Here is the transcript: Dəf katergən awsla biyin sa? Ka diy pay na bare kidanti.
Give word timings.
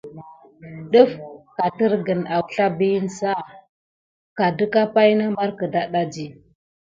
Dəf 0.95 1.11
katergən 1.59 2.23
awsla 2.37 2.67
biyin 2.79 3.05
sa? 3.17 3.35
Ka 4.41 4.49
diy 4.63 4.83
pay 4.97 5.11
na 5.19 5.29
bare 5.37 5.53
kidanti. 5.61 6.25